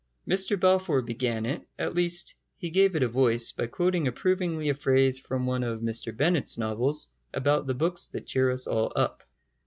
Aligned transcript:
Mr 0.27 0.59
Balfour 0.59 1.03
began 1.03 1.45
it 1.45 1.61
at 1.77 1.93
least, 1.93 2.33
he 2.57 2.71
gave 2.71 2.95
it 2.95 3.03
a 3.03 3.07
voice 3.07 3.51
by 3.51 3.67
quoting 3.67 4.07
approvingly 4.07 4.67
a 4.69 4.73
phrase 4.73 5.19
from 5.19 5.45
one 5.45 5.61
of 5.61 5.81
Mr 5.81 6.11
Bennett's 6.17 6.57
novels 6.57 7.09
about 7.35 7.67
the 7.67 7.75
books 7.75 8.07
that 8.07 8.25
cheer 8.25 8.49
us 8.49 8.65
all 8.65 8.91
up. 8.95 9.21